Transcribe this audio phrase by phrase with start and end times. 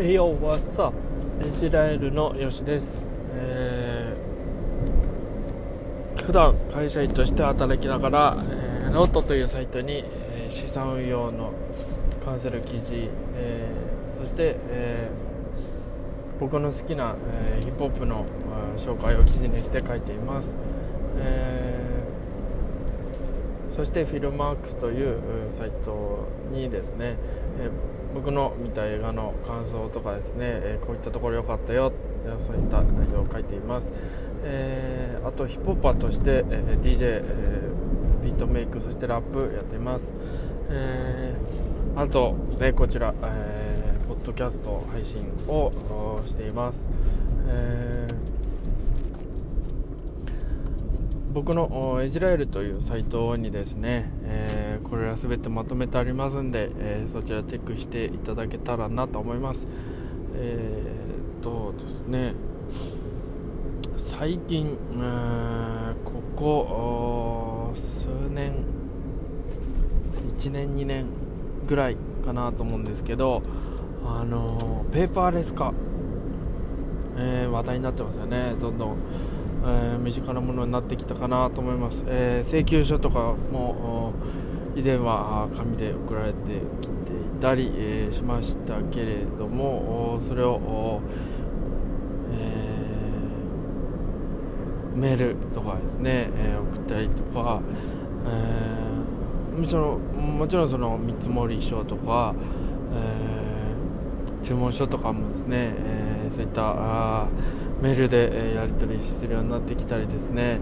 [0.00, 0.90] 栄養はさ
[1.42, 11.52] イスラエルのよしです、えー、普段会社員として働きながら、えー、ノートというサイトに、えー、資産運用の
[12.24, 17.14] 関する記事、えー、そして、えー、僕の好きな、
[17.52, 18.24] えー、ヒップホップの、
[18.78, 20.56] 紹介を記事にして書いています、
[21.18, 25.18] えー、そして Filmarks という
[25.50, 27.18] サイトにですね、
[27.58, 31.92] えー僕の見た映画の感想とかですね、えー、こういったところ良かったよ
[32.46, 33.92] そういった内容を書いています、
[34.44, 40.12] えー、あとヒップホッパーとして、えー、DJ、えー、ビートメイクそしてラップやっています、
[40.70, 41.34] え
[41.96, 46.88] あと、ね、こちら、えー、ポッドキャスト配信をしています、
[47.46, 48.08] え
[51.32, 59.68] 僕のエジラエルというサイトにですね、えー、これら全てまとめてありますんで、えー、そちらチェックしていただけたらなと思います。
[60.34, 62.34] えー、っとですね
[63.96, 64.76] 最近
[66.04, 68.64] ここ数年
[70.36, 71.06] 1年2年
[71.68, 73.42] ぐらいかなと思うんですけど
[74.04, 75.72] あのペーパーレス化、
[77.16, 78.54] え話題になってますよね。
[78.60, 78.96] どんどん
[79.62, 84.14] えー、身近なものになってきたかなと思います、えー、請求書とかも
[84.74, 91.00] 以前は紙で送られてきていたり、えー、しましたけれどもそれを、
[92.32, 92.70] え
[94.94, 97.60] メールとかですね、え送ったりとか、
[98.26, 102.34] えもちろんもちろんその見積書とか、
[102.94, 107.26] え注文書とかもですね、えそういった
[107.82, 110.60] メールで、えやり取りするようになってきたりですね、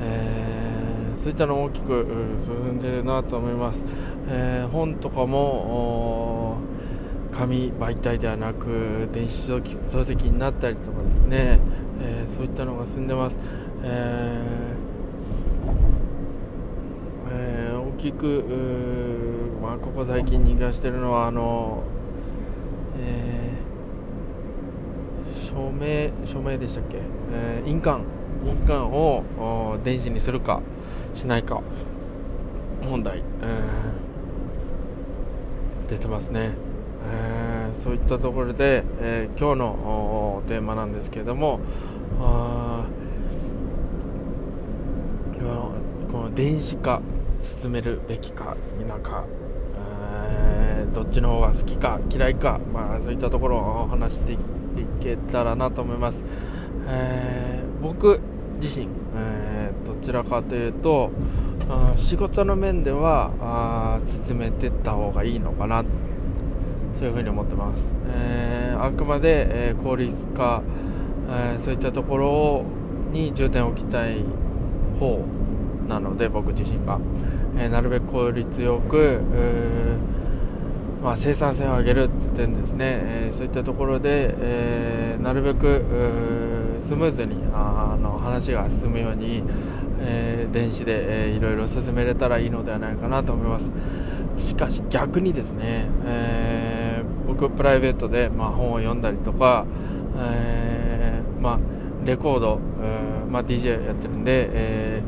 [0.00, 2.06] えー、そういったの大きく
[2.38, 3.84] 進んでるなと思います、
[4.28, 6.58] えー、本とかも
[7.32, 11.60] 紙媒体ではなく電子書籍になったりとかですね、
[12.00, 13.40] えー、そういったのが進んでます、
[13.82, 14.42] え
[17.30, 18.44] えー、大きく、
[19.62, 21.82] まあ、ここ最近人気がしてるのはあの、
[25.56, 26.98] 署名署名でしたっけ、
[27.32, 28.04] えー、印鑑。
[28.44, 30.60] 印鑑を電子にするか
[31.14, 31.62] しないか。
[32.82, 36.50] 問題、えー、出てますね、
[37.02, 41.58] えー、そういったところで、えー、今日のテーマなんですけれども
[46.12, 47.00] この電子化
[47.40, 49.24] 進めるべきか否か、
[50.78, 54.38] えー、どっちの方が好きか嫌いか、まあ、そういったところを話していい
[55.06, 56.24] けたらなと思います、
[56.86, 58.20] えー、僕
[58.60, 61.10] 自身、えー、どちらかというと
[61.96, 65.84] 仕事の面では進めていった方がいいのかな
[66.98, 70.62] そういうふうに思ってます、えー、あくまで、えー、効率化、
[71.28, 72.64] えー、そういったところ
[73.12, 74.22] に重点を置きたい
[74.98, 75.24] 方
[75.88, 76.98] なので僕自身が、
[77.56, 79.20] えなるべく効率よく、
[81.02, 85.84] まあ、生産性を上げるって点ですね、えー、そういったところで、えー、なるべく
[86.80, 89.42] スムーズにあの話が進むように、
[90.00, 93.70] えー、電子で、えー、いろいろ進めれたらいいのではないかなと思います。
[94.38, 99.66] しかし逆にですね、えー、僕プライベートで、まあ、本を読んだりとか、
[100.16, 101.58] えーまあ、
[102.04, 105.02] レコード、えーまあ、DJ やってるんで、え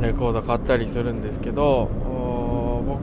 [0.00, 1.88] ー、レコード買ったりするんですけど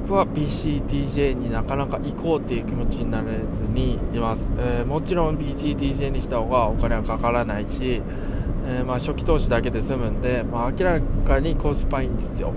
[0.04, 8.02] 僕は PCDJ になかなか行こうっていう気持ちになれずにいます、えー、もちろん PCDJ にした方がお金はかからないし、
[8.68, 12.54] えー、まあ、初期投資だけで済むんで、まあ、明らかにコスパいいんですよ、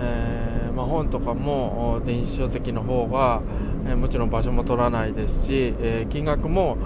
[0.00, 3.42] えー、まあ、本とかも電子書籍の方が、
[3.88, 6.76] えもちろん場所も取らないですし、え金額も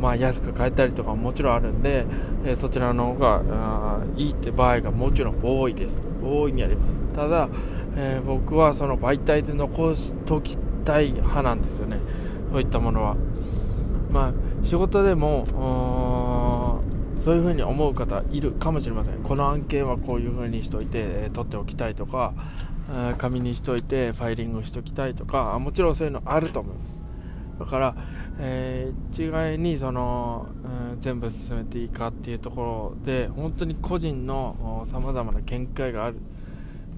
[0.00, 2.06] まあ、安く買えたりとかももちろんあるんで、
[2.46, 5.98] えそちらの方がいいって場合がもちろん多いです。
[6.24, 6.96] 大いにあります。
[7.14, 7.48] ただ
[7.96, 11.98] えー、僕はその媒体で残しておきたい派なんですよね。
[12.52, 13.16] そういったものは。
[14.10, 14.32] まあ
[14.64, 15.46] 仕事でも
[17.18, 19.14] そういうふうに思う方いるかもしれません。
[19.22, 22.34] この案件はこういうふうにしといて、えー、取っておきたいとか、
[22.90, 26.96] えー、紙にしといてファイリングしときたいとかもちろんそういうのあると思います。
[27.58, 27.96] だから、
[28.38, 30.46] えー、一概にその、
[30.92, 36.18] うん、全部進めていいかっていうところで本当に個人のさまざまな見解がある。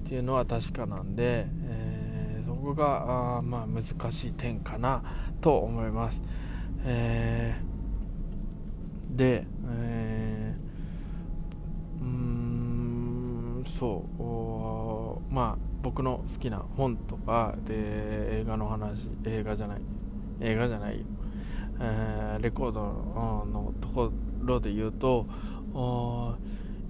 [0.09, 5.03] っていうのは確かなんで、えー、そこがあまあ難しい点かな
[5.39, 6.19] と思います。
[6.83, 14.03] えー、で、えー、うんそ
[15.29, 19.81] うまあ僕の好きな本とかで映画の話映画じゃない
[20.39, 21.05] 映画じゃない
[21.81, 24.11] えー、レコードのとこ
[24.41, 25.27] ろで言うと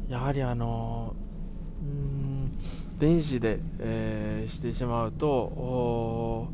[0.07, 1.13] やはりあの
[1.81, 2.57] うん
[2.99, 6.47] 電子で、えー、してしまうと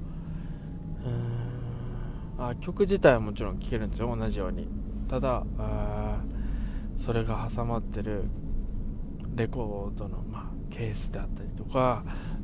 [2.38, 4.68] あ曲自体はもちろん聴けるんですよ同じように。
[5.10, 5.44] ただ
[6.98, 8.24] それが挟まってる
[9.36, 12.04] レコードの、まあ、ケースであったりとか、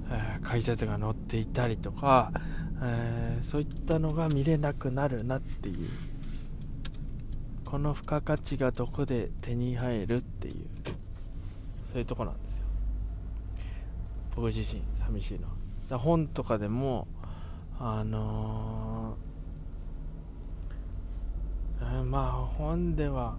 [0.10, 2.32] えー、解説が載っていたりとか、
[2.82, 5.88] えー、そういったのが見れなくなるなっていう。
[7.72, 10.56] この付加価値がどこで手に入るっていう
[11.94, 12.51] そういうとこなんです。
[14.36, 15.48] 僕自身寂しいの
[15.90, 17.08] だ本とかでも
[17.80, 23.38] あのー、え、まあ本では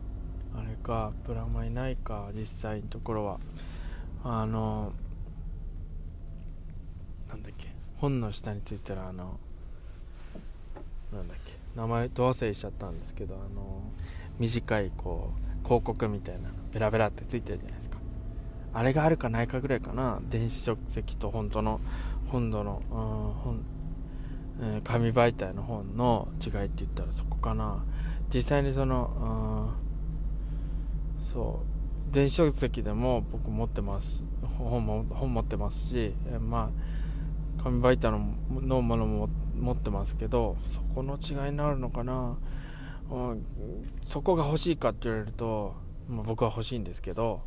[0.54, 3.38] あれかプラマイないか実際のところは。
[4.24, 4.92] あの
[7.28, 9.38] なんだっけ本の下についてるあの
[11.12, 13.82] なんだっけ名前ど忘れしちゃったんですけどあの
[14.38, 17.81] 短いこう広告みたいなベラベラってついてるじゃない。
[18.74, 20.20] あれがあるかないかぐらいかな。
[20.28, 21.80] 電子書籍と本当の
[22.28, 27.84] 本土の、うん本、紙媒体の本の違いって言ったらそこかな。
[28.32, 29.74] 実際にその、
[31.20, 31.62] そ
[32.10, 34.24] う電子書籍でも僕持ってます。
[34.58, 36.70] 本も本持ってますし、えま
[37.58, 38.18] あ紙媒体の
[38.60, 39.28] のものも
[39.58, 42.36] 持ってますけどそこの違いになるのかな、
[43.10, 43.44] うん、
[44.02, 45.74] そこが欲しいかって言われると、
[46.08, 47.42] まあ、僕は欲しいんですけど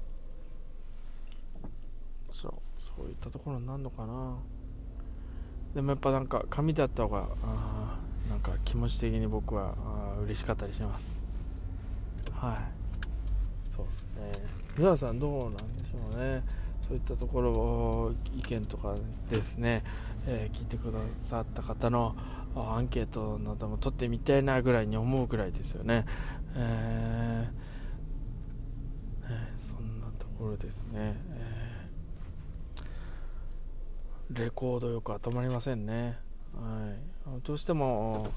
[2.36, 2.54] そう
[2.98, 4.36] そういったところになるのかな。
[5.74, 8.00] でもやっぱなんか紙だった方があ
[8.30, 11.18] なんか気持ち的に僕はあ嬉しかったりします。
[12.34, 12.58] はい。
[13.76, 14.48] そうですね。
[14.78, 16.44] 皆さんどうなんでしょうね。
[16.88, 18.96] そういったところを意見とか
[19.30, 19.84] ですね、
[20.28, 22.16] えー、聞いてくださった方の
[22.56, 26.06] アンケートなども取ってみたいなぐらいに思うぐらいですよね、
[26.56, 27.66] えー
[29.28, 31.65] えー、そんなところですね、えー、
[34.32, 36.18] レコードよく頭まりませんね、
[36.56, 36.92] は
[37.38, 38.28] い、どうしても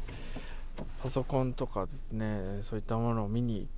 [1.03, 3.69] パソコンとかですねそういったものを見に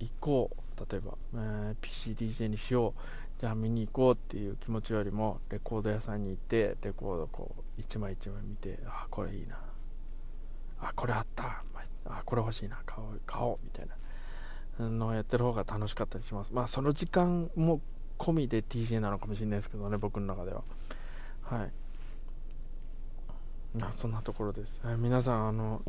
[0.00, 0.68] 行こう。
[0.90, 3.00] 例えば、えー、PCDJ にしよう。
[3.40, 9.58] じゃあ見に行こうっていう気持ちよりもレコード屋さんに行ってレコードこう一枚一枚見てあこれいいな。
[10.80, 11.62] あこれあった。
[12.04, 12.80] あこれ欲しいな。
[12.86, 14.88] 買おう買おうみたいな。
[14.88, 16.52] のをやってる方が楽しかったりします。
[16.52, 17.80] まあその時間も
[18.18, 20.62] 込みで DJ なのかもしれないですけどね僕の中では。
[21.48, 21.70] はい
[23.82, 25.82] あそんなところです、えー、皆さんあの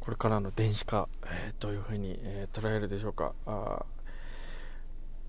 [0.00, 3.84] これからの電子化、えー、どういうふうに、えー、捉えるでしょうかあ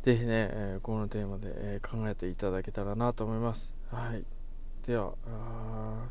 [0.04, 3.72] ぜひね、えー、このテーマで、えー、考えていただけたらなと思います。
[3.92, 4.24] はい。
[4.88, 5.14] では、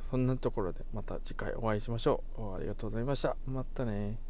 [0.09, 2.55] そんなところでまた次回お会いしましょう。
[2.55, 3.35] ありがとうございました。
[3.47, 4.17] またね